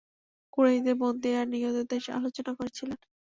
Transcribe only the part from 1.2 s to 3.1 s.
আর নিহতদের আলোচনা করছিলেন।